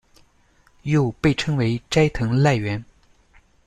[0.81, 2.83] 又被称为斋藤赖元。